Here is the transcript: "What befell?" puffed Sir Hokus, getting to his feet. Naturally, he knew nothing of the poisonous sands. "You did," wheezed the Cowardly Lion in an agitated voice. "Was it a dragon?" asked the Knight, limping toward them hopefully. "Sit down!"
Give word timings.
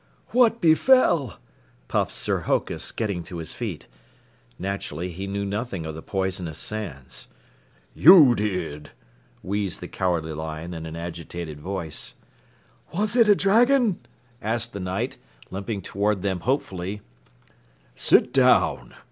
"What 0.29 0.61
befell?" 0.61 1.37
puffed 1.87 2.11
Sir 2.15 2.39
Hokus, 2.39 2.91
getting 2.91 3.21
to 3.25 3.37
his 3.37 3.53
feet. 3.53 3.85
Naturally, 4.57 5.11
he 5.11 5.27
knew 5.27 5.45
nothing 5.45 5.85
of 5.85 5.93
the 5.93 6.01
poisonous 6.01 6.57
sands. 6.57 7.27
"You 7.93 8.33
did," 8.33 8.89
wheezed 9.43 9.79
the 9.79 9.87
Cowardly 9.87 10.33
Lion 10.33 10.73
in 10.73 10.87
an 10.87 10.95
agitated 10.95 11.59
voice. 11.61 12.15
"Was 12.91 13.15
it 13.15 13.29
a 13.29 13.35
dragon?" 13.35 13.99
asked 14.41 14.73
the 14.73 14.79
Knight, 14.79 15.17
limping 15.51 15.83
toward 15.83 16.23
them 16.23 16.39
hopefully. 16.39 17.01
"Sit 17.95 18.33
down!" 18.33 18.95